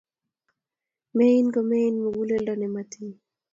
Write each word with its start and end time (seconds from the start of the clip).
Mean 1.15 1.45
komein 1.55 1.93
muguleldo 2.03 2.53
ne 2.57 2.67
matiny 2.73 3.13